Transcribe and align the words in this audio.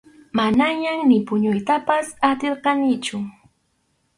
Manañam 0.39 0.99
ni 1.09 1.17
puñuytapas 1.27 2.07
atirqanichu. 2.29 3.17